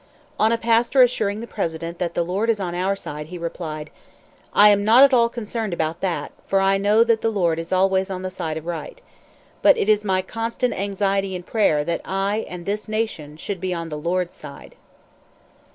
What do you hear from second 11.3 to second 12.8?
and prayer that I and